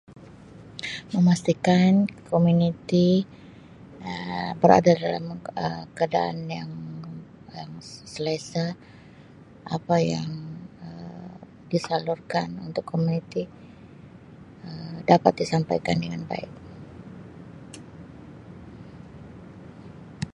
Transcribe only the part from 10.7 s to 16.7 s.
Um disalurkan untuk komuniti Um dapat disampaikan dengan baik.